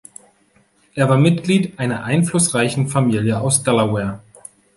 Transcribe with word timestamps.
Er 0.95 1.07
war 1.09 1.17
Mitglied 1.19 1.77
einer 1.77 2.03
einflussreichen 2.03 2.87
Familie 2.87 3.39
aus 3.39 3.61
Delaware. 3.61 4.19